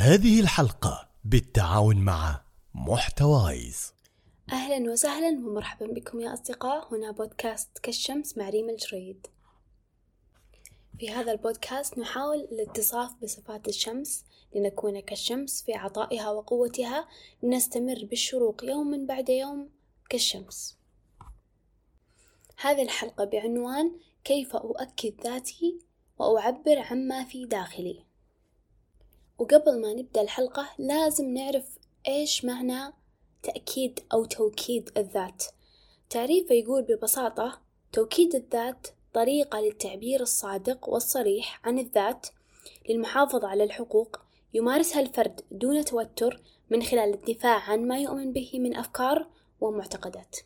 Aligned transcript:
هذه 0.00 0.40
الحلقة 0.40 1.08
بالتعاون 1.24 1.96
مع 1.96 2.44
محتوايز. 2.74 3.92
أهلا 4.52 4.92
وسهلا 4.92 5.28
ومرحبا 5.28 5.86
بكم 5.86 6.20
يا 6.20 6.34
أصدقاء. 6.34 6.94
هنا 6.94 7.10
بودكاست 7.10 7.78
كالشمس 7.78 8.38
مع 8.38 8.48
ريم 8.48 8.70
الجريد. 8.70 9.26
في 10.98 11.10
هذا 11.10 11.32
البودكاست 11.32 11.98
نحاول 11.98 12.36
الاتصاف 12.38 13.14
بصفات 13.22 13.68
الشمس 13.68 14.24
لنكون 14.54 15.00
كالشمس 15.00 15.62
في 15.62 15.74
عطائها 15.74 16.30
وقوتها. 16.30 17.08
لنستمر 17.42 18.04
بالشروق 18.04 18.64
يوما 18.64 19.06
بعد 19.06 19.28
يوم 19.28 19.70
كالشمس. 20.10 20.78
هذه 22.60 22.82
الحلقة 22.82 23.24
بعنوان 23.24 23.92
كيف 24.24 24.56
أؤكد 24.56 25.20
ذاتي 25.24 25.78
وأعبر 26.18 26.78
عما 26.78 27.24
في 27.24 27.46
داخلي. 27.46 28.07
وقبل 29.38 29.80
ما 29.80 29.92
نبدأ 29.92 30.20
الحلقة 30.20 30.68
لازم 30.78 31.34
نعرف 31.34 31.78
إيش 32.08 32.44
معنى 32.44 32.92
تأكيد 33.42 34.00
أو 34.12 34.24
توكيد 34.24 34.90
الذات. 34.96 35.44
تعريفه 36.10 36.54
يقول 36.54 36.82
ببساطة 36.82 37.60
توكيد 37.92 38.34
الذات 38.34 38.86
طريقة 39.14 39.60
للتعبير 39.60 40.20
الصادق 40.20 40.88
والصريح 40.88 41.60
عن 41.64 41.78
الذات 41.78 42.26
للمحافظة 42.88 43.48
على 43.48 43.64
الحقوق 43.64 44.20
يمارسها 44.54 45.00
الفرد 45.00 45.40
دون 45.50 45.84
توتر 45.84 46.40
من 46.70 46.82
خلال 46.82 47.14
الدفاع 47.14 47.70
عن 47.70 47.88
ما 47.88 47.98
يؤمن 47.98 48.32
به 48.32 48.50
من 48.54 48.76
أفكار 48.76 49.26
ومعتقدات. 49.60 50.36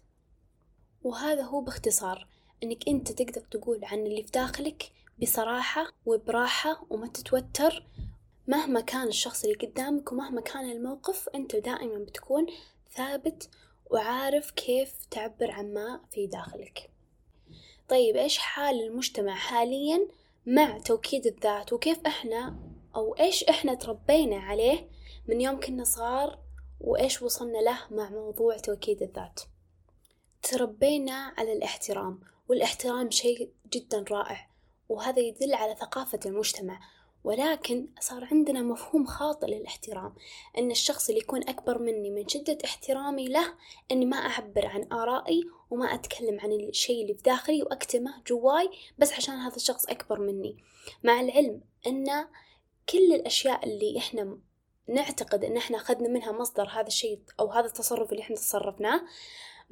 وهذا 1.05 1.43
هو 1.43 1.61
باختصار 1.61 2.27
إنك 2.63 2.89
أنت 2.89 3.13
تقدر 3.13 3.41
تقول 3.41 3.85
عن 3.85 3.99
اللي 3.99 4.23
في 4.23 4.31
داخلك 4.31 4.93
بصراحة 5.23 5.93
وبراحة 6.07 6.87
وما 6.91 7.07
تتوتر 7.07 7.87
مهما 8.47 8.81
كان 8.81 9.09
الشخص 9.09 9.45
اللي 9.45 9.57
قدامك 9.57 10.13
ومهما 10.13 10.41
كان 10.41 10.71
الموقف 10.71 11.29
أنت 11.35 11.57
دائما 11.57 11.99
بتكون 11.99 12.47
ثابت 12.95 13.51
وعارف 13.91 14.51
كيف 14.51 14.95
تعبر 15.11 15.51
عن 15.51 15.75
ما 15.75 16.01
في 16.11 16.27
داخلك. 16.27 16.91
طيب 17.89 18.17
إيش 18.17 18.39
حال 18.39 18.83
المجتمع 18.83 19.35
حاليا 19.35 20.09
مع 20.47 20.79
توكيد 20.79 21.27
الذات؟ 21.27 21.73
وكيف 21.73 21.99
إحنا 22.07 22.57
أو 22.97 23.15
إيش 23.15 23.45
إحنا 23.45 23.75
تربينا 23.75 24.37
عليه 24.37 24.89
من 25.29 25.41
يوم 25.41 25.61
كنا 25.61 25.85
صغار؟ 25.85 26.39
وإيش 26.81 27.23
وصلنا 27.23 27.59
له 27.59 27.79
مع 27.91 28.11
موضوع 28.11 28.57
توكيد 28.57 29.03
الذات؟ 29.03 29.41
تربينا 30.43 31.35
على 31.37 31.53
الاحترام 31.53 32.21
والاحترام 32.49 33.11
شيء 33.11 33.51
جدا 33.73 34.05
رائع 34.11 34.49
وهذا 34.89 35.21
يدل 35.21 35.55
على 35.55 35.75
ثقافة 35.75 36.21
المجتمع. 36.27 36.81
ولكن 37.25 37.89
صار 38.01 38.25
عندنا 38.25 38.63
مفهوم 38.63 39.07
خاطئ 39.07 39.47
للاحترام 39.47 40.15
أن 40.59 40.71
الشخص 40.71 41.09
اللي 41.09 41.21
يكون 41.21 41.49
أكبر 41.49 41.79
مني 41.79 42.11
من 42.11 42.29
شدة 42.29 42.59
احترامي 42.65 43.29
له 43.29 43.55
أني 43.91 44.07
ما 44.07 44.17
أعبر 44.17 44.67
عن 44.67 44.93
آرائي 44.93 45.45
وما 45.71 45.95
أتكلم 45.95 46.41
عن 46.41 46.53
الشيء 46.53 47.03
اللي 47.03 47.15
في 47.15 47.23
داخلي 47.23 47.63
وأكتمه 47.63 48.23
جواي 48.27 48.71
بس 48.99 49.13
عشان 49.13 49.35
هذا 49.35 49.57
الشخص 49.57 49.87
أكبر 49.87 50.21
مني. 50.21 50.57
مع 51.05 51.21
العلم 51.21 51.61
أن 51.87 52.07
كل 52.89 53.15
الأشياء 53.15 53.65
اللي 53.65 53.99
إحنا 53.99 54.39
نعتقد 54.89 55.45
أن 55.45 55.57
إحنا 55.57 55.77
أخذنا 55.77 56.09
منها 56.09 56.33
مصدر 56.33 56.69
هذا 56.69 56.87
الشيء 56.87 57.21
أو 57.41 57.51
هذا 57.53 57.67
التصرف 57.67 58.13
اللي 58.13 58.23
إحنا 58.23 58.37
تصرفناه 58.37 59.03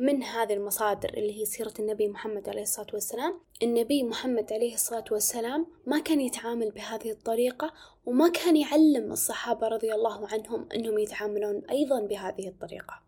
من 0.01 0.23
هذه 0.23 0.53
المصادر 0.53 1.09
اللي 1.09 1.41
هي 1.41 1.45
سيرة 1.45 1.75
النبي 1.79 2.09
محمد 2.09 2.49
عليه 2.49 2.63
الصلاة 2.63 2.87
والسلام. 2.93 3.41
النبي 3.63 4.03
محمد 4.03 4.53
عليه 4.53 4.75
الصلاة 4.75 5.05
والسلام 5.11 5.67
ما 5.87 5.99
كان 5.99 6.21
يتعامل 6.21 6.71
بهذه 6.71 7.11
الطريقة 7.11 7.73
وما 8.07 8.29
كان 8.29 8.57
يعلم 8.57 9.13
الصحابة 9.13 9.69
رضي 9.69 9.95
الله 9.95 10.29
عنهم 10.29 10.69
أنهم 10.75 10.99
يتعاملون 10.99 11.65
أيضا 11.71 12.01
بهذه 12.01 12.49
الطريقة. 12.49 13.03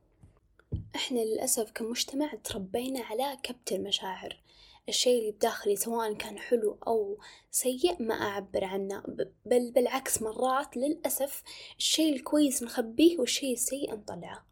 إحنا 0.96 1.20
للأسف 1.20 1.70
كمجتمع 1.70 2.34
تربينا 2.44 3.00
على 3.00 3.36
كبت 3.42 3.72
المشاعر. 3.72 4.40
الشيء 4.88 5.20
اللي 5.20 5.32
بداخلي 5.32 5.76
سواء 5.76 6.12
كان 6.14 6.38
حلو 6.38 6.78
أو 6.86 7.18
سيء 7.50 7.96
ما 8.02 8.14
أعبر 8.14 8.64
عنه. 8.64 9.02
بل 9.46 9.70
بالعكس 9.70 10.22
مرات 10.22 10.76
للأسف 10.76 11.42
الشيء 11.78 12.14
الكويس 12.14 12.62
نخبيه 12.62 13.18
والشيء 13.18 13.52
السيء 13.52 13.94
نطلعه. 13.94 14.51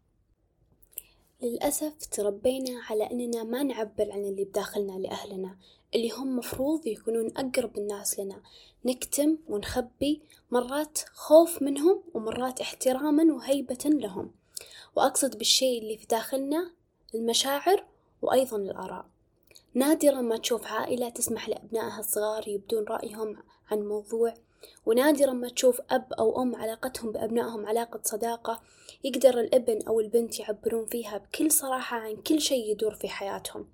للأسف 1.41 2.05
تربينا 2.11 2.81
على 2.89 3.03
أننا 3.11 3.43
ما 3.43 3.63
نعبر 3.63 4.11
عن 4.11 4.25
اللي 4.25 4.43
بداخلنا 4.43 4.91
لأهلنا 4.91 5.57
اللي 5.95 6.11
هم 6.11 6.37
مفروض 6.37 6.87
يكونون 6.87 7.31
أقرب 7.37 7.77
الناس 7.77 8.19
لنا. 8.19 8.41
نكتم 8.85 9.37
ونخبي 9.47 10.21
مرات 10.51 10.99
خوف 11.13 11.61
منهم 11.61 12.03
ومرات 12.13 12.61
احتراما 12.61 13.33
وهيبة 13.33 13.79
لهم. 13.85 14.31
وأقصد 14.95 15.37
بالشيء 15.37 15.81
اللي 15.81 15.97
في 15.97 16.05
داخلنا 16.05 16.71
المشاعر 17.15 17.85
وأيضا 18.21 18.57
الآراء. 18.57 19.05
نادرا 19.73 20.21
ما 20.21 20.37
تشوف 20.37 20.67
عائلة 20.67 21.09
تسمح 21.09 21.49
لأبنائها 21.49 21.99
الصغار 21.99 22.47
يبدون 22.47 22.83
رأيهم 22.83 23.37
عن 23.71 23.79
موضوع 23.79 24.33
ونادرا 24.85 25.33
ما 25.33 25.49
تشوف 25.49 25.81
أب 25.91 26.13
أو 26.13 26.41
أم 26.41 26.55
علاقتهم 26.55 27.11
بأبنائهم 27.11 27.65
علاقة 27.65 27.99
صداقة 28.03 28.61
يقدر 29.03 29.39
الابن 29.39 29.81
أو 29.87 29.99
البنت 29.99 30.39
يعبرون 30.39 30.85
فيها 30.85 31.17
بكل 31.17 31.51
صراحة 31.51 31.97
عن 31.97 32.15
كل 32.15 32.41
شيء 32.41 32.71
يدور 32.71 32.93
في 32.93 33.09
حياتهم. 33.09 33.67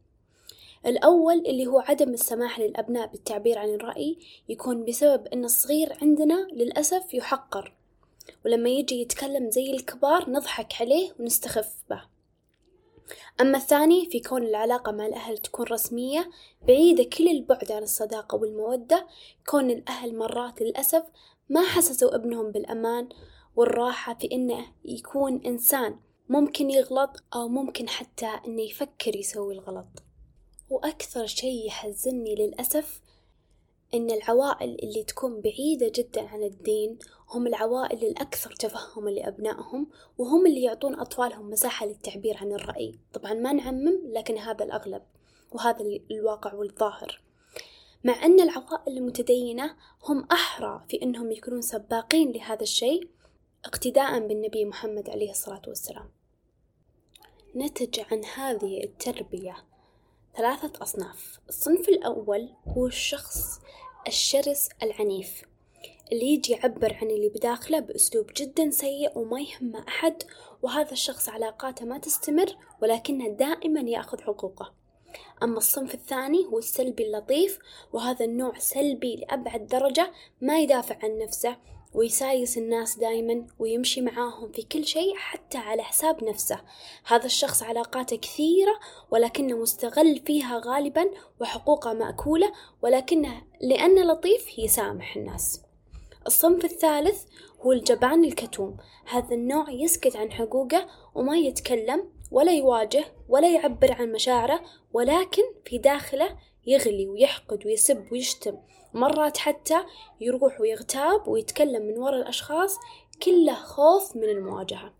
الأول 0.85 1.37
اللي 1.37 1.67
هو 1.67 1.79
عدم 1.79 2.13
السماح 2.13 2.59
للأبناء 2.59 3.07
بالتعبير 3.07 3.57
عن 3.57 3.69
الرأي 3.69 4.17
يكون 4.49 4.85
بسبب 4.85 5.27
أن 5.27 5.45
الصغير 5.45 5.97
عندنا 6.01 6.47
للأسف 6.53 7.13
يحقر 7.13 7.73
ولما 8.45 8.69
يجي 8.69 9.01
يتكلم 9.01 9.49
زي 9.49 9.71
الكبار 9.71 10.29
نضحك 10.29 10.81
عليه 10.81 11.11
ونستخف 11.19 11.73
به. 11.89 12.16
أما 13.41 13.57
الثاني 13.57 14.05
في 14.05 14.19
كون 14.19 14.43
العلاقة 14.43 14.91
مع 14.91 15.05
الأهل 15.05 15.37
تكون 15.37 15.65
رسمية 15.65 16.29
بعيدة 16.67 17.03
كل 17.03 17.27
البعد 17.27 17.71
عن 17.71 17.83
الصداقة 17.83 18.35
والمودة 18.35 19.07
كون 19.49 19.69
الأهل 19.71 20.17
مرات 20.17 20.61
للأسف 20.61 21.03
ما 21.49 21.61
حسسوا 21.61 22.15
ابنهم 22.15 22.51
بالأمان 22.51 23.09
والراحة 23.55 24.13
في 24.13 24.29
إنه 24.31 24.65
يكون 24.85 25.41
إنسان 25.45 25.99
ممكن 26.29 26.69
يغلط 26.69 27.23
أو 27.35 27.47
ممكن 27.47 27.89
حتى 27.89 28.39
إنه 28.47 28.61
يفكر 28.61 29.15
يسوي 29.15 29.53
الغلط. 29.53 30.03
وأكثر 30.69 31.25
شي 31.25 31.65
يحزني 31.65 32.35
للأسف 32.35 33.01
إن 33.93 34.11
العوائل 34.11 34.77
اللي 34.83 35.03
تكون 35.03 35.41
بعيدة 35.41 35.91
جدا 35.95 36.27
عن 36.27 36.43
الدين 36.43 36.99
هم 37.29 37.47
العوائل 37.47 38.03
الأكثر 38.03 38.51
تفهما 38.51 39.09
لأبنائهم 39.09 39.87
وهم 40.17 40.47
اللي 40.47 40.63
يعطون 40.63 40.99
أطفالهم 40.99 41.49
مساحة 41.49 41.85
للتعبير 41.85 42.37
عن 42.37 42.51
الرأي. 42.51 42.99
طبعا 43.13 43.33
ما 43.33 43.53
نعمم 43.53 43.99
لكن 44.05 44.37
هذا 44.37 44.65
الأغلب 44.65 45.01
وهذا 45.51 45.85
الواقع 46.11 46.53
والظاهر. 46.53 47.21
مع 48.03 48.25
أن 48.25 48.39
العوائل 48.39 48.97
المتدينة 48.97 49.75
هم 50.03 50.27
أحرى 50.31 50.85
في 50.89 51.01
أنهم 51.03 51.31
يكونون 51.31 51.61
سباقين 51.61 52.31
لهذا 52.31 52.63
الشيء 52.63 53.09
اقتداء 53.65 54.27
بالنبي 54.27 54.65
محمد 54.65 55.09
عليه 55.09 55.31
الصلاة 55.31 55.61
والسلام. 55.67 56.09
نتج 57.55 57.99
عن 58.11 58.25
هذه 58.25 58.83
التربية 58.83 59.57
ثلاثة 60.37 60.83
أصناف. 60.83 61.39
الصنف 61.49 61.89
الأول 61.89 62.49
هو 62.67 62.87
الشخص 62.87 63.59
الشرس 64.07 64.69
العنيف. 64.83 65.43
اللي 66.11 66.25
يجي 66.25 66.53
يعبر 66.53 66.93
عن 66.93 67.07
اللي 67.09 67.29
بداخله 67.29 67.79
بأسلوب 67.79 68.31
جدا 68.37 68.69
سيء 68.69 69.17
وما 69.17 69.41
يهمه 69.41 69.87
أحد 69.87 70.23
وهذا 70.61 70.91
الشخص 70.91 71.29
علاقاته 71.29 71.85
ما 71.85 71.97
تستمر 71.97 72.55
ولكنه 72.81 73.27
دائما 73.27 73.81
يأخذ 73.81 74.21
حقوقه. 74.21 74.73
أما 75.43 75.57
الصنف 75.57 75.93
الثاني 75.93 76.45
هو 76.45 76.59
السلبي 76.59 77.05
اللطيف 77.05 77.59
وهذا 77.93 78.25
النوع 78.25 78.59
سلبي 78.59 79.15
لأبعد 79.15 79.67
درجة 79.67 80.11
ما 80.41 80.59
يدافع 80.59 80.97
عن 81.03 81.17
نفسه 81.17 81.57
ويسايس 81.93 82.57
الناس 82.57 82.99
دايما 82.99 83.47
ويمشي 83.59 84.01
معاهم 84.01 84.51
في 84.51 84.61
كل 84.61 84.85
شيء 84.85 85.15
حتى 85.15 85.57
على 85.57 85.83
حساب 85.83 86.23
نفسه. 86.23 86.61
هذا 87.05 87.25
الشخص 87.25 87.63
علاقاته 87.63 88.15
كثيرة 88.15 88.79
ولكنه 89.11 89.57
مستغل 89.57 90.21
فيها 90.25 90.61
غالبا 90.65 91.09
وحقوقه 91.41 91.93
مأكولة 91.93 92.51
ولكنه 92.81 93.43
لأنه 93.61 94.01
لطيف 94.01 94.59
يسامح 94.59 95.15
الناس. 95.15 95.61
الصنف 96.27 96.65
الثالث 96.65 97.23
هو 97.61 97.71
الجبان 97.71 98.23
الكتوم. 98.23 98.77
هذا 99.05 99.35
النوع 99.35 99.69
يسكت 99.69 100.15
عن 100.15 100.31
حقوقه 100.31 100.87
وما 101.15 101.37
يتكلم 101.37 102.09
ولا 102.31 102.51
يواجه 102.51 103.05
ولا 103.29 103.53
يعبر 103.53 103.91
عن 103.91 104.11
مشاعره 104.11 104.61
ولكن 104.93 105.43
في 105.65 105.77
داخله 105.77 106.37
يغلي 106.67 107.07
ويحقد 107.07 107.65
ويسب 107.65 108.11
ويشتم. 108.11 108.57
مرات 108.93 109.37
حتى 109.37 109.83
يروح 110.21 110.61
ويغتاب 110.61 111.27
ويتكلم 111.27 111.81
من 111.81 111.97
وراء 111.97 112.21
الأشخاص 112.21 112.77
كله 113.23 113.55
خوف 113.55 114.15
من 114.15 114.23
المواجهة. 114.29 114.93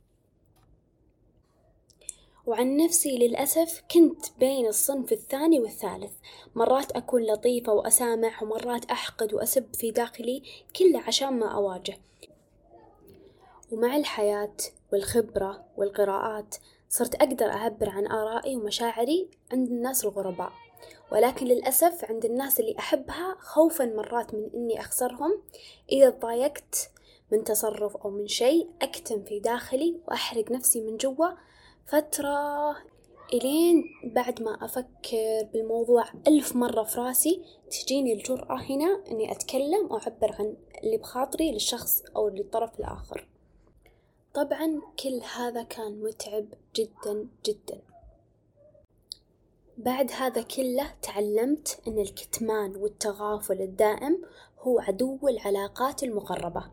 وعن 2.45 2.77
نفسي 2.77 3.17
للأسف 3.17 3.83
كنت 3.91 4.25
بين 4.39 4.67
الصنف 4.67 5.11
الثاني 5.11 5.59
والثالث. 5.59 6.11
مرات 6.55 6.91
أكون 6.91 7.23
لطيفة 7.23 7.73
وأسامح 7.73 8.43
ومرات 8.43 8.85
أحقد 8.85 9.33
وأسب 9.33 9.73
في 9.73 9.91
داخلي 9.91 10.43
كله 10.75 10.99
عشان 11.07 11.39
ما 11.39 11.47
أواجه. 11.47 11.97
ومع 13.71 13.95
الحياة 13.95 14.55
والخبرة 14.93 15.65
والقراءات 15.77 16.55
صرت 16.89 17.15
أقدر 17.15 17.45
أعبر 17.45 17.89
عن 17.89 18.07
آرائي 18.07 18.55
ومشاعري 18.55 19.29
عند 19.51 19.67
الناس 19.67 20.05
الغرباء. 20.05 20.51
ولكن 21.11 21.45
للأسف 21.45 22.05
عند 22.05 22.25
الناس 22.25 22.59
اللي 22.59 22.75
أحبها 22.79 23.35
خوفا 23.39 23.85
مرات 23.85 24.33
من 24.33 24.49
إني 24.53 24.79
أخسرهم. 24.79 25.41
إذا 25.91 26.09
تضايقت 26.09 26.89
من 27.31 27.43
تصرف 27.43 27.97
أو 27.97 28.09
من 28.09 28.27
شيء 28.27 28.69
أكتم 28.81 29.23
في 29.23 29.39
داخلي 29.39 29.99
وأحرق 30.07 30.51
نفسي 30.51 30.81
من 30.81 30.97
جوا 30.97 31.27
فترة 31.85 32.75
إلين 33.33 33.83
بعد 34.03 34.41
ما 34.41 34.65
أفكر 34.65 35.47
بالموضوع 35.53 36.05
ألف 36.27 36.55
مرة 36.55 36.83
في 36.83 36.99
راسي. 36.99 37.43
تجيني 37.71 38.13
الجرأة 38.13 38.61
هنا 38.61 39.03
إني 39.11 39.31
أتكلم 39.31 39.87
وأعبر 39.91 40.35
عن 40.39 40.57
اللي 40.83 40.97
بخاطري 40.97 41.51
للشخص 41.51 42.03
أو 42.15 42.29
للطرف 42.29 42.79
الآخر. 42.79 43.27
طبعا 44.33 44.81
كل 45.03 45.21
هذا 45.35 45.63
كان 45.63 46.03
متعب 46.03 46.45
جدا 46.75 47.27
جدا. 47.45 47.81
بعد 49.77 50.11
هذا 50.11 50.41
كله 50.41 50.93
تعلمت 51.01 51.79
أن 51.87 51.99
الكتمان 51.99 52.75
والتغافل 52.75 53.61
الدائم 53.61 54.21
هو 54.59 54.79
عدو 54.79 55.27
العلاقات 55.27 56.03
المقربة. 56.03 56.63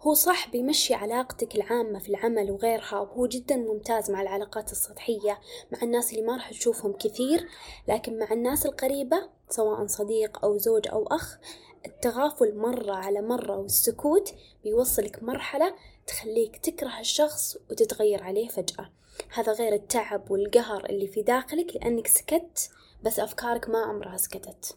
هو 0.00 0.14
صح 0.14 0.50
بيمشي 0.50 0.94
علاقتك 0.94 1.54
العامة 1.54 1.98
في 1.98 2.08
العمل 2.08 2.50
وغيرها 2.50 3.00
وهو 3.00 3.26
جدا 3.26 3.56
ممتاز 3.56 4.10
مع 4.10 4.22
العلاقات 4.22 4.72
السطحية 4.72 5.40
مع 5.72 5.78
الناس 5.82 6.12
اللي 6.12 6.22
ما 6.22 6.34
راح 6.36 6.50
تشوفهم 6.50 6.92
كثير 6.92 7.48
لكن 7.88 8.18
مع 8.18 8.32
الناس 8.32 8.66
القريبة 8.66 9.28
سواء 9.50 9.86
صديق 9.86 10.44
أو 10.44 10.58
زوج 10.58 10.88
أو 10.88 11.06
أخ 11.06 11.38
التغافل 11.86 12.56
مرة 12.56 12.94
على 12.94 13.22
مرة 13.22 13.56
والسكوت 13.56 14.34
بيوصلك 14.64 15.22
مرحلة 15.22 15.74
تخليك 16.06 16.56
تكره 16.56 17.00
الشخص 17.00 17.56
وتتغير 17.70 18.22
عليه 18.22 18.48
فجأة. 18.48 18.97
هذا 19.34 19.52
غير 19.52 19.72
التعب 19.72 20.30
والقهر 20.30 20.86
اللي 20.90 21.06
في 21.06 21.22
داخلك 21.22 21.76
لأنك 21.76 22.06
سكت 22.06 22.70
بس 23.02 23.18
أفكارك 23.18 23.68
ما 23.68 23.78
عمرها 23.78 24.16
سكتت. 24.16 24.76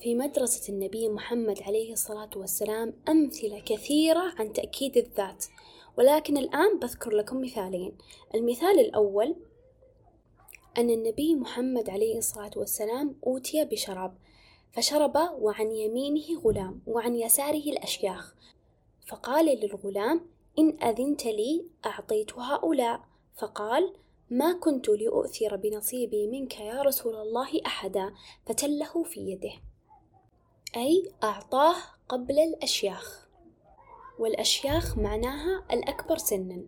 في 0.00 0.14
مدرسة 0.14 0.72
النبي 0.72 1.08
محمد 1.08 1.62
عليه 1.62 1.92
الصلاة 1.92 2.30
والسلام 2.36 2.94
أمثلة 3.08 3.60
كثيرة 3.60 4.34
عن 4.38 4.52
تأكيد 4.52 4.96
الذات 4.96 5.44
ولكن 5.98 6.36
الآن 6.36 6.78
بذكر 6.78 7.10
لكم 7.10 7.40
مثالين. 7.40 7.98
المثال 8.34 8.80
الأول 8.80 9.36
أن 10.78 10.90
النبي 10.90 11.34
محمد 11.34 11.90
عليه 11.90 12.18
الصلاة 12.18 12.50
والسلام 12.56 13.16
أوتي 13.26 13.64
بشراب 13.64 14.14
فشرب 14.72 15.16
وعن 15.16 15.72
يمينه 15.72 16.40
غلام 16.40 16.82
وعن 16.86 17.16
يساره 17.16 17.70
الأشياخ. 17.70 18.34
فقال 19.06 19.46
للغلام 19.46 20.26
إن 20.58 20.82
أذنت 20.82 21.26
لي 21.26 21.64
أعطيت 21.86 22.38
هؤلاء. 22.38 23.00
فقال 23.38 23.94
ما 24.30 24.52
كنت 24.52 24.88
لأؤثر 24.88 25.56
بنصيبي 25.56 26.26
منك 26.26 26.60
يا 26.60 26.82
رسول 26.82 27.14
الله 27.14 27.60
أحدا 27.66 28.14
فتله 28.46 29.02
في 29.02 29.20
يده. 29.20 29.52
أي 30.76 31.12
أعطاه 31.22 31.76
قبل 32.08 32.38
الأشياخ. 32.38 33.28
والأشياخ 34.18 34.98
معناها 34.98 35.64
الأكبر 35.72 36.16
سنا. 36.16 36.62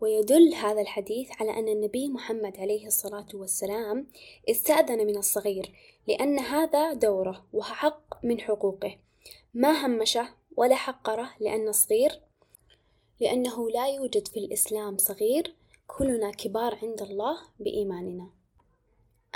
ويدل 0.00 0.54
هذا 0.54 0.80
الحديث 0.80 1.30
على 1.40 1.50
أن 1.58 1.68
النبي 1.68 2.08
محمد 2.08 2.56
عليه 2.56 2.86
الصلاة 2.86 3.26
والسلام 3.34 4.06
استأذن 4.50 5.06
من 5.06 5.16
الصغير 5.16 5.72
لأن 6.08 6.38
هذا 6.38 6.92
دوره 6.92 7.44
وحق 7.52 8.24
من 8.24 8.40
حقوقه. 8.40 8.98
ما 9.54 9.86
همشه 9.86 10.28
ولا 10.56 10.74
حقره 10.74 11.30
لأنه 11.40 11.70
صغير 11.70 12.20
لأنه 13.20 13.70
لا 13.70 13.88
يوجد 13.88 14.28
في 14.28 14.40
الإسلام 14.40 14.98
صغير 14.98 15.54
كلنا 15.86 16.30
كبار 16.30 16.78
عند 16.82 17.02
الله 17.02 17.36
بإيماننا. 17.60 18.30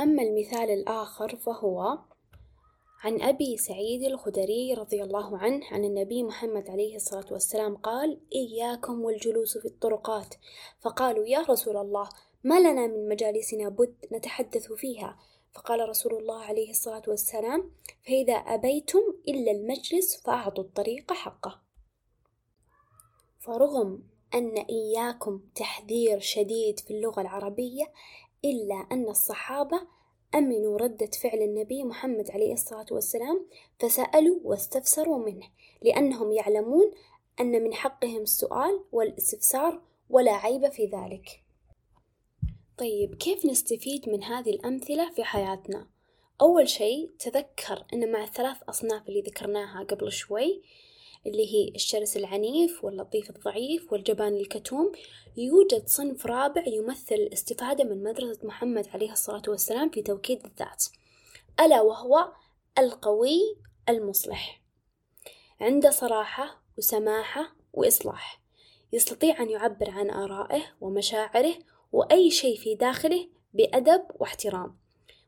أما 0.00 0.22
المثال 0.22 0.70
الآخر 0.70 1.36
فهو 1.36 1.98
عن 3.00 3.22
أبي 3.22 3.56
سعيد 3.56 4.02
الخدري 4.02 4.74
رضي 4.74 5.02
الله 5.02 5.38
عنه 5.38 5.66
عن 5.70 5.84
النبي 5.84 6.22
محمد 6.22 6.70
عليه 6.70 6.96
الصلاة 6.96 7.24
والسلام 7.30 7.76
قال 7.76 8.20
إياكم 8.34 9.04
والجلوس 9.04 9.58
في 9.58 9.64
الطرقات 9.68 10.34
فقالوا 10.80 11.26
يا 11.26 11.40
رسول 11.40 11.76
الله 11.76 12.08
ما 12.44 12.60
لنا 12.60 12.86
من 12.86 13.08
مجالسنا 13.08 13.68
بد 13.68 13.94
نتحدث 14.12 14.72
فيها 14.72 15.18
فقال 15.54 15.88
رسول 15.88 16.14
الله 16.14 16.42
عليه 16.42 16.70
الصلاة 16.70 17.02
والسلام 17.08 17.70
فإذا 18.06 18.34
أبيتم 18.34 19.00
إلا 19.28 19.50
المجلس 19.50 20.22
فأعطوا 20.24 20.64
الطريق 20.64 21.12
حقه 21.12 21.67
فرغم 23.48 24.02
أن 24.34 24.58
إياكم 24.58 25.40
تحذير 25.54 26.20
شديد 26.20 26.80
في 26.80 26.90
اللغة 26.90 27.20
العربية 27.20 27.92
إلا 28.44 28.74
أن 28.92 29.08
الصحابة 29.08 29.80
أمنوا 30.34 30.78
ردة 30.78 31.10
فعل 31.22 31.42
النبي 31.42 31.84
محمد 31.84 32.30
عليه 32.30 32.52
الصلاة 32.52 32.86
والسلام 32.90 33.46
فسألوا 33.78 34.38
واستفسروا 34.44 35.18
منه 35.18 35.46
لأنهم 35.82 36.32
يعلمون 36.32 36.90
أن 37.40 37.62
من 37.62 37.74
حقهم 37.74 38.22
السؤال 38.22 38.84
والاستفسار 38.92 39.82
ولا 40.10 40.32
عيب 40.32 40.68
في 40.68 40.86
ذلك 40.86 41.42
طيب 42.78 43.14
كيف 43.14 43.46
نستفيد 43.46 44.08
من 44.08 44.24
هذه 44.24 44.50
الأمثلة 44.50 45.10
في 45.10 45.24
حياتنا؟ 45.24 45.86
أول 46.40 46.68
شيء 46.68 47.10
تذكر 47.18 47.84
أن 47.92 48.12
مع 48.12 48.24
الثلاث 48.24 48.56
أصناف 48.68 49.08
اللي 49.08 49.20
ذكرناها 49.20 49.82
قبل 49.84 50.12
شوي 50.12 50.62
اللي 51.26 51.54
هي 51.54 51.68
الشرس 51.74 52.16
العنيف 52.16 52.84
واللطيف 52.84 53.30
الضعيف 53.30 53.92
والجبان 53.92 54.34
الكتوم 54.36 54.92
يوجد 55.36 55.86
صنف 55.86 56.26
رابع 56.26 56.62
يمثل 56.66 57.14
الاستفادة 57.14 57.84
من 57.84 58.02
مدرسة 58.02 58.46
محمد 58.46 58.88
عليه 58.94 59.12
الصلاة 59.12 59.42
والسلام 59.48 59.90
في 59.90 60.02
توكيد 60.02 60.46
الذات 60.46 60.84
ألا 61.60 61.80
وهو 61.80 62.32
القوي 62.78 63.40
المصلح. 63.88 64.62
عنده 65.60 65.90
صراحة 65.90 66.62
وسماحة 66.78 67.56
وإصلاح 67.72 68.40
يستطيع 68.92 69.42
أن 69.42 69.50
يعبر 69.50 69.90
عن 69.90 70.10
آرائه 70.10 70.62
ومشاعره 70.80 71.54
وأي 71.92 72.30
شيء 72.30 72.56
في 72.56 72.74
داخله 72.74 73.28
بأدب 73.54 74.02
واحترام 74.14 74.78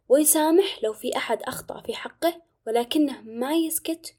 ويسامح 0.08 0.82
لو 0.82 0.92
في 0.92 1.16
أحد 1.16 1.42
أخطأ 1.42 1.80
في 1.80 1.94
حقه 1.94 2.42
ولكنه 2.66 3.22
ما 3.22 3.54
يسكت 3.54 4.14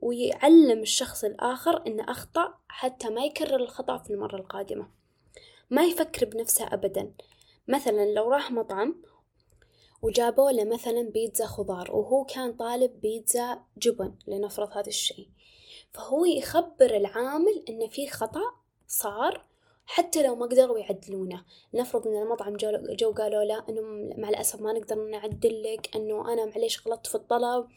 ويعلم 0.00 0.82
الشخص 0.82 1.24
الآخر 1.24 1.86
إنه 1.86 2.04
أخطأ 2.08 2.54
حتى 2.68 3.08
ما 3.08 3.24
يكرر 3.24 3.56
الخطأ 3.56 3.98
في 3.98 4.10
المرة 4.10 4.36
القادمة. 4.36 4.88
ما 5.70 5.84
يفكر 5.84 6.26
بنفسه 6.26 6.66
أبدا. 6.72 7.12
مثلا 7.68 8.14
لو 8.14 8.30
راح 8.30 8.50
مطعم 8.50 9.02
وجابوا 10.02 10.50
له 10.50 10.64
مثلا 10.64 11.02
بيتزا 11.02 11.46
خضار 11.46 11.96
وهو 11.96 12.24
كان 12.24 12.52
طالب 12.52 13.00
بيتزا 13.00 13.62
جبن 13.78 14.14
لنفرض 14.26 14.68
هذا 14.72 14.88
الشيء. 14.88 15.28
فهو 15.92 16.24
يخبر 16.24 16.96
العامل 16.96 17.64
إن 17.68 17.88
في 17.88 18.08
خطأ 18.08 18.42
صار 18.88 19.44
حتى 19.86 20.22
لو 20.22 20.36
ما 20.36 20.46
قدروا 20.46 20.78
يعدلونه. 20.78 21.44
نفرض 21.74 22.06
إن 22.06 22.22
المطعم 22.22 22.56
جو, 22.56 22.70
جو 22.90 23.12
قالوا 23.12 23.44
له 23.44 23.64
إنه 23.68 23.82
مع 24.18 24.28
الأسف 24.28 24.60
ما 24.60 24.72
نقدر 24.72 24.96
نعدل 24.96 25.62
لك 25.62 25.96
إنه 25.96 26.32
أنا 26.32 26.44
معليش 26.44 26.86
غلطت 26.86 27.06
في 27.06 27.14
الطلب 27.14 27.68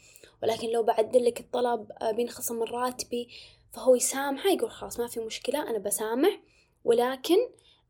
ولكن 0.43 0.69
لو 0.69 0.83
بعدل 0.83 1.25
لك 1.25 1.39
الطلب 1.39 1.91
آه، 2.01 2.11
بينخصم 2.11 2.55
من 2.55 2.63
راتبي. 2.63 3.29
فهو 3.73 3.95
يسامحه 3.95 4.49
يقول 4.49 4.71
خلاص 4.71 4.99
ما 4.99 5.07
في 5.07 5.19
مشكلة 5.19 5.69
أنا 5.69 5.77
بسامح. 5.77 6.41
ولكن 6.83 7.37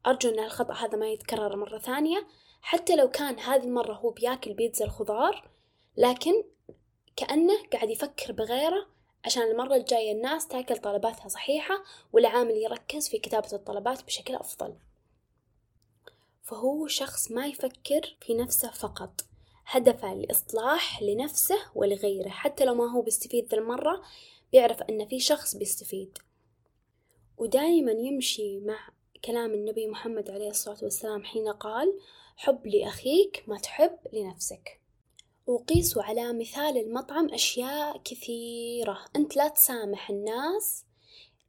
أرجو 0.07 0.29
أن 0.29 0.39
الخطأ 0.39 0.73
هذا 0.73 0.97
ما 0.97 1.07
يتكرر 1.09 1.55
مرة 1.55 1.77
ثانية. 1.77 2.27
حتى 2.61 2.95
لو 2.95 3.09
كان 3.09 3.39
هذه 3.39 3.63
المرة 3.63 3.93
هو 3.93 4.09
بياكل 4.09 4.53
بيتزا 4.53 4.85
الخضار 4.85 5.49
لكن 5.97 6.43
كأنه 7.15 7.53
قاعد 7.73 7.89
يفكر 7.89 8.31
بغيره 8.31 8.87
عشان 9.25 9.43
المرة 9.43 9.75
الجاية 9.75 10.11
الناس 10.11 10.47
تأكل 10.47 10.77
طلباتها 10.77 11.27
صحيحة 11.27 11.83
والعامل 12.13 12.51
يركز 12.51 13.09
في 13.09 13.19
كتابة 13.19 13.49
الطلبات 13.53 14.03
بشكل 14.03 14.35
أفضل. 14.35 14.75
فهو 16.43 16.87
شخص 16.87 17.31
ما 17.31 17.47
يفكر 17.47 18.17
في 18.21 18.33
نفسه 18.33 18.71
فقط. 18.71 19.21
هدفه 19.65 20.13
الإصلاح 20.13 21.01
لنفسه 21.01 21.59
ولغيره. 21.75 22.29
حتى 22.29 22.65
لو 22.65 22.75
ما 22.75 22.91
هو 22.91 23.01
بيستفيد 23.01 23.47
ذا 23.51 23.57
المرة 23.57 24.01
بيعرف 24.51 24.81
أن 24.81 25.07
في 25.07 25.19
شخص 25.19 25.55
بيستفيد. 25.55 26.17
ودايما 27.37 27.91
يمشي 27.91 28.59
مع 28.59 28.89
كلام 29.25 29.53
النبي 29.53 29.87
محمد 29.87 30.29
عليه 30.29 30.49
الصلاة 30.49 30.77
والسلام 30.83 31.23
حين 31.23 31.47
قال 31.47 31.99
حب 32.37 32.67
لأخيك 32.67 33.43
ما 33.47 33.57
تحب 33.57 33.97
لنفسك. 34.13 34.78
وقيس 35.49 35.97
على 35.97 36.33
مثال 36.33 36.77
المطعم 36.77 37.33
أشياء 37.33 38.01
كثيرة. 38.03 38.99
أنت 39.15 39.35
لا 39.35 39.47
تسامح 39.47 40.09
الناس 40.09 40.85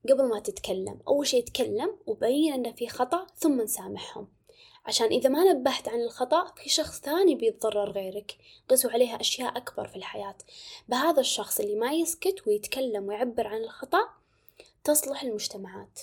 قبل 0.08 0.24
ما 0.28 0.40
تتكلم. 0.40 0.98
أول 1.08 1.26
شي 1.26 1.42
تكلم 1.42 1.96
وبين 2.06 2.52
أن 2.52 2.72
في 2.72 2.88
خطأ 2.88 3.26
ثم 3.36 3.60
نسامحهم. 3.60 4.28
عشان 4.86 5.06
إذا 5.06 5.28
ما 5.28 5.52
نبهت 5.52 5.88
عن 5.88 6.00
الخطأ 6.00 6.54
في 6.56 6.68
شخص 6.68 7.00
ثاني 7.00 7.34
بيتضرر 7.34 7.90
غيرك. 7.90 8.36
قسوا 8.68 8.90
عليها 8.90 9.20
أشياء 9.20 9.56
أكبر 9.56 9.88
في 9.88 9.96
الحياة. 9.96 10.36
بهذا 10.88 11.20
الشخص 11.20 11.60
اللي 11.60 11.74
ما 11.74 11.92
يسكت 11.92 12.46
ويتكلم 12.46 13.08
ويعبر 13.08 13.46
عن 13.46 13.64
الخطأ 13.64 14.08
تصلح 14.84 15.22
المجتمعات. 15.22 16.00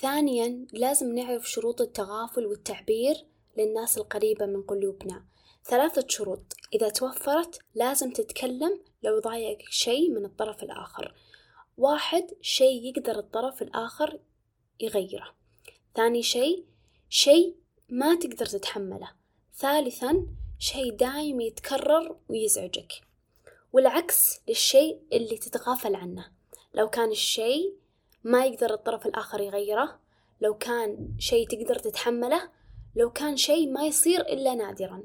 ثانيا 0.00 0.66
لازم 0.72 1.14
نعرف 1.14 1.50
شروط 1.50 1.80
التغافل 1.80 2.46
والتعبير 2.46 3.24
للناس 3.56 3.98
القريبة 3.98 4.46
من 4.46 4.62
قلوبنا. 4.62 5.24
ثلاثة 5.64 6.04
شروط. 6.08 6.54
إذا 6.74 6.88
توفرت 6.88 7.58
لازم 7.74 8.12
تتكلم 8.12 8.80
لو 9.02 9.18
ضايق 9.18 9.58
شيء 9.70 10.10
من 10.10 10.24
الطرف 10.24 10.62
الآخر. 10.62 11.14
واحد 11.78 12.26
شيء 12.40 12.84
يقدر 12.84 13.18
الطرف 13.18 13.62
الآخر 13.62 14.20
يغيره. 14.80 15.34
ثاني 15.94 16.22
شيء 16.22 16.64
شيء 17.08 17.56
ما 17.88 18.14
تقدر 18.14 18.46
تتحمله. 18.46 19.10
ثالثا 19.54 20.26
شيء 20.58 20.92
دايم 20.96 21.40
يتكرر 21.40 22.16
ويزعجك. 22.28 22.92
والعكس 23.72 24.40
للشيء 24.48 25.00
اللي 25.12 25.38
تتغافل 25.38 25.94
عنه. 25.94 26.30
لو 26.74 26.90
كان 26.90 27.10
الشيء 27.10 27.74
ما 28.24 28.46
يقدر 28.46 28.74
الطرف 28.74 29.06
الآخر 29.06 29.40
يغيره 29.40 30.00
لو 30.40 30.54
كان 30.54 31.14
شيء 31.18 31.48
تقدر 31.48 31.74
تتحمله 31.74 32.50
لو 32.96 33.10
كان 33.10 33.36
شيء 33.36 33.70
ما 33.72 33.86
يصير 33.86 34.20
إلا 34.20 34.54
نادرا. 34.54 35.02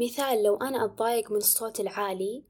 مثال 0.00 0.42
لو 0.42 0.56
أنا 0.56 0.84
أتضايق 0.84 1.30
من 1.30 1.36
الصوت 1.36 1.80
العالي 1.80 2.42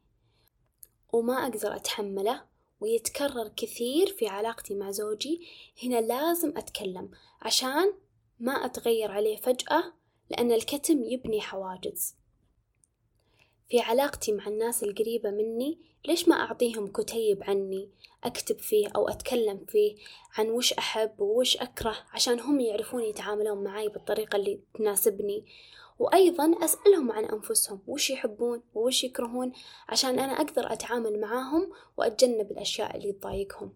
وما 1.13 1.35
أقدر 1.35 1.77
أتحمله 1.77 2.45
ويتكرر 2.81 3.49
كثير 3.57 4.07
في 4.07 4.27
علاقتي 4.27 4.75
مع 4.75 4.91
زوجي 4.91 5.41
هنا 5.83 6.01
لازم 6.01 6.57
أتكلم 6.57 7.11
عشان 7.43 7.93
ما 8.41 8.53
أتغير 8.53 9.11
عليه 9.11 9.37
فجأة 9.37 9.93
لأن 10.31 10.53
الكتم 10.53 11.05
يبني 11.05 11.41
حواجز. 11.41 12.15
في 13.69 13.81
علاقتي 13.81 14.33
مع 14.33 14.47
الناس 14.47 14.83
القريبة 14.83 15.31
مني 15.31 15.79
ليش 16.07 16.29
ما 16.29 16.35
أعطيهم 16.35 16.87
كتيب 16.87 17.43
عني 17.43 17.91
أكتب 18.25 18.59
فيه 18.59 18.89
أو 18.97 19.09
أتكلم 19.09 19.65
فيه 19.69 19.97
عن 20.39 20.51
وش 20.51 20.73
أحب 20.73 21.21
ووش 21.21 21.57
أكره 21.57 21.97
عشان 22.13 22.41
هم 22.41 22.61
يعرفون 22.61 23.03
يتعاملون 23.03 23.65
معي 23.65 23.89
بالطريقة 23.89 24.37
اللي 24.37 24.61
تناسبني؟ 24.75 25.45
وأيضا 26.01 26.55
أسألهم 26.65 27.13
عن 27.13 27.25
أنفسهم 27.25 27.81
وش 27.87 28.11
يحبون 28.11 28.63
ووش 28.75 29.05
يكرهون 29.05 29.53
عشان 29.89 30.19
أنا 30.19 30.33
أقدر 30.33 30.73
أتعامل 30.73 31.21
معاهم 31.21 31.73
وأتجنب 31.97 32.51
الأشياء 32.51 32.97
اللي 32.97 33.13
تضايقهم. 33.13 33.73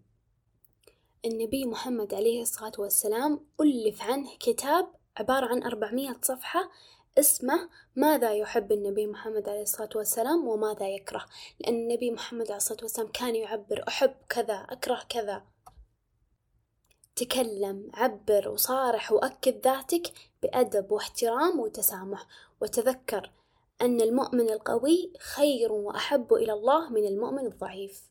النبي 1.24 1.66
محمد 1.66 2.14
عليه 2.14 2.42
الصلاة 2.42 2.72
والسلام 2.78 3.40
ألف 3.60 4.02
عنه 4.02 4.30
كتاب 4.40 4.86
عبارة 5.16 5.46
عن 5.46 5.62
أربعمية 5.62 6.16
صفحة 6.22 6.70
اسمه 7.18 7.68
ماذا 7.96 8.34
يحب 8.34 8.72
النبي 8.72 9.06
محمد 9.06 9.48
عليه 9.48 9.62
الصلاة 9.62 9.90
والسلام 9.94 10.48
وماذا 10.48 10.88
يكره؟ 10.88 11.24
لأن 11.60 11.74
النبي 11.74 12.10
محمد 12.10 12.46
عليه 12.46 12.56
الصلاة 12.56 12.78
والسلام 12.82 13.08
كان 13.08 13.36
يعبر 13.36 13.84
أحب 13.88 14.14
كذا 14.28 14.54
أكره 14.54 15.00
كذا. 15.08 15.42
تكلم 17.16 17.90
عبر 17.94 18.48
وصارح 18.48 19.12
وأكد 19.12 19.66
ذاتك 19.66 20.12
بأدب 20.42 20.92
واحترام 20.92 21.60
وتسامح. 21.60 22.26
وتذكر 22.60 23.30
أن 23.82 24.00
المؤمن 24.00 24.50
القوي 24.50 25.12
خير 25.20 25.72
وأحب 25.72 26.32
إلى 26.34 26.52
الله 26.52 26.90
من 26.90 27.06
المؤمن 27.06 27.46
الضعيف. 27.46 28.02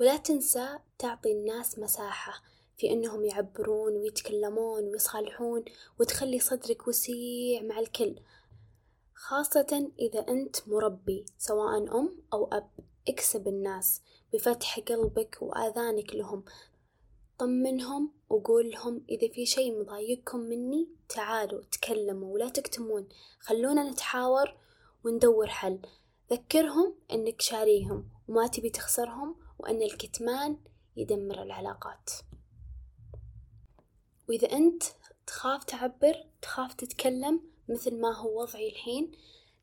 ولا 0.00 0.16
تنسى 0.16 0.78
تعطي 0.98 1.32
الناس 1.32 1.78
مساحة 1.78 2.42
في 2.76 2.92
أنهم 2.92 3.24
يعبرون 3.24 3.96
ويتكلمون 3.96 4.84
ويصالحون 4.84 5.64
وتخلي 6.00 6.38
صدرك 6.38 6.88
وسيع 6.88 7.62
مع 7.62 7.78
الكل 7.78 8.20
خاصة 9.14 9.90
إذا 9.98 10.20
أنت 10.20 10.56
مربي 10.68 11.26
سواء 11.38 11.98
أم 11.98 12.22
أو 12.32 12.48
أب. 12.52 12.70
اكسب 13.08 13.48
الناس 13.48 14.02
بفتح 14.32 14.78
قلبك 14.78 15.38
وآذانك 15.40 16.14
لهم. 16.14 16.44
طمنهم 17.38 18.12
وقول 18.28 18.70
لهم 18.70 19.04
إذا 19.08 19.28
في 19.28 19.46
شيء 19.46 19.80
مضايقكم 19.80 20.38
مني 20.38 20.88
تعالوا 21.08 21.62
تكلموا 21.62 22.34
ولا 22.34 22.48
تكتمون. 22.48 23.08
خلونا 23.40 23.90
نتحاور 23.90 24.56
وندور 25.04 25.46
حل. 25.46 25.80
ذكرهم 26.32 26.94
أنك 27.12 27.40
شاريهم 27.40 28.08
وما 28.28 28.46
تبي 28.46 28.70
تخسرهم 28.70 29.36
وأن 29.58 29.82
الكتمان 29.82 30.58
يدمر 30.96 31.42
العلاقات. 31.42 32.10
وإذا 34.28 34.52
أنت 34.52 34.82
تخاف 35.26 35.64
تعبر 35.64 36.26
تخاف 36.42 36.74
تتكلم 36.74 37.40
مثل 37.68 38.00
ما 38.00 38.16
هو 38.16 38.42
وضعي 38.42 38.68
الحين 38.68 39.12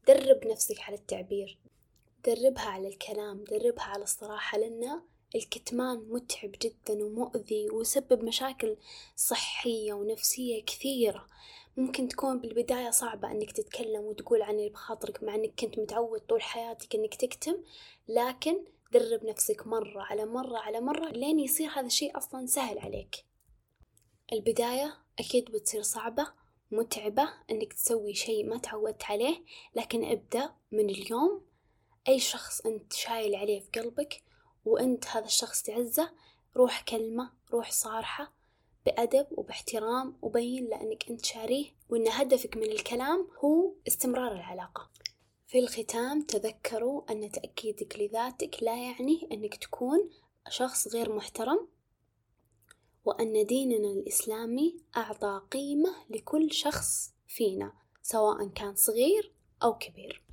درب 0.07 0.47
نفسك 0.47 0.79
على 0.79 0.95
التعبير. 0.95 1.59
دربها 2.25 2.65
على 2.65 2.87
الكلام 2.87 3.43
دربها 3.43 3.83
على 3.83 4.03
الصراحة 4.03 4.57
لأن 4.57 5.01
الكتمان 5.35 5.97
متعب 6.09 6.51
جدا 6.61 7.03
ومؤذي 7.05 7.69
ويسبب 7.69 8.23
مشاكل 8.23 8.77
صحية 9.15 9.93
ونفسية 9.93 10.63
كثيرة. 10.65 11.27
ممكن 11.77 12.07
تكون 12.07 12.39
بالبداية 12.39 12.89
صعبة 12.89 13.31
أنك 13.31 13.51
تتكلم 13.51 14.03
وتقول 14.03 14.41
عن 14.41 14.55
اللي 14.55 14.69
بخاطرك 14.69 15.23
مع 15.23 15.35
أنك 15.35 15.53
كنت 15.59 15.79
متعود 15.79 16.19
طول 16.19 16.41
حياتك 16.41 16.95
أنك 16.95 17.15
تكتم 17.15 17.57
لكن 18.07 18.65
درب 18.93 19.25
نفسك 19.25 19.67
مرة 19.67 20.01
على 20.01 20.25
مرة 20.25 20.57
على 20.57 20.81
مرة 20.81 21.09
لين 21.09 21.39
يصير 21.39 21.69
هذا 21.69 21.85
الشيء 21.85 22.17
أصلا 22.17 22.45
سهل 22.45 22.79
عليك. 22.79 23.15
البداية 24.33 24.97
أكيد 25.19 25.51
بتصير 25.51 25.81
صعبة 25.81 26.27
متعبة 26.71 27.29
إنك 27.51 27.73
تسوي 27.73 28.13
شيء 28.13 28.45
ما 28.45 28.57
تعودت 28.57 29.03
عليه 29.03 29.43
لكن 29.75 30.03
ابدأ 30.03 30.49
من 30.71 30.89
اليوم. 30.89 31.45
أي 32.07 32.19
شخص 32.19 32.61
أنت 32.61 32.93
شايل 32.93 33.35
عليه 33.35 33.59
في 33.59 33.79
قلبك 33.79 34.23
وأنت 34.65 35.07
هذا 35.07 35.25
الشخص 35.25 35.61
تعزه 35.61 36.11
روح 36.57 36.81
كلمة 36.81 37.31
روح 37.51 37.71
صارحة 37.71 38.33
بأدب 38.85 39.27
وباحترام 39.31 40.17
وبين 40.21 40.65
لأنك 40.65 41.09
أنت 41.09 41.25
شاريه 41.25 41.65
وأن 41.89 42.07
هدفك 42.07 42.57
من 42.57 42.71
الكلام 42.71 43.27
هو 43.43 43.73
استمرار 43.87 44.31
العلاقة. 44.31 44.89
في 45.47 45.59
الختام 45.59 46.21
تذكروا 46.21 47.11
أن 47.11 47.31
تأكيدك 47.31 47.99
لذاتك 47.99 48.63
لا 48.63 48.75
يعني 48.75 49.27
أنك 49.31 49.55
تكون 49.55 50.09
شخص 50.49 50.87
غير 50.87 51.15
محترم 51.15 51.67
وأن 53.05 53.45
ديننا 53.45 53.87
الإسلامي 53.87 54.77
أعطى 54.97 55.41
قيمة 55.51 55.95
لكل 56.09 56.51
شخص 56.51 57.13
فينا 57.27 57.73
سواء 58.01 58.47
كان 58.47 58.75
صغير 58.75 59.31
أو 59.63 59.77
كبير. 59.77 60.24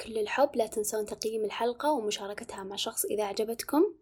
كل 0.00 0.18
الحب 0.18 0.56
لا 0.56 0.66
تنسون 0.66 1.06
تقييم 1.06 1.44
الحلقة 1.44 1.92
ومشاركتها 1.92 2.64
مع 2.64 2.76
شخص 2.76 3.04
إذا 3.04 3.22
أعجبتكم. 3.22 3.94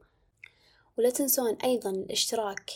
ولا 0.98 1.10
تنسون 1.10 1.54
أيضا 1.54 1.90
الاشتراك 1.90 2.70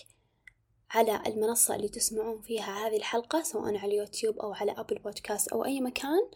على 0.90 1.22
المنصة 1.26 1.76
اللي 1.76 1.88
تسمعون 1.88 2.40
فيها 2.42 2.86
هذه 2.86 2.96
الحلقة 2.96 3.42
سواء 3.42 3.76
على 3.76 3.84
اليوتيوب 3.84 4.38
أو 4.38 4.52
على 4.52 4.72
أبل 4.72 4.98
بودكاست 4.98 5.48
أو 5.48 5.64
أي 5.64 5.80
مكان. 5.80 6.30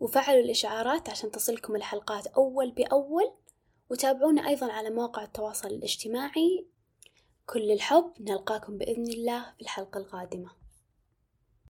وفعلوا 0.00 0.40
الإشعارات 0.42 1.10
عشان 1.10 1.30
تصلكم 1.30 1.76
الحلقات 1.76 2.26
أول 2.26 2.70
بأول. 2.70 3.32
وتابعونا 3.90 4.48
أيضا 4.48 4.72
على 4.72 4.90
مواقع 4.90 5.24
التواصل 5.24 5.68
الاجتماعي. 5.68 6.66
كل 7.46 7.70
الحب 7.70 8.12
نلقاكم 8.20 8.78
بإذن 8.78 9.06
الله 9.06 9.52
في 9.56 9.62
الحلقة 9.62 9.98
القادمة. 9.98 10.50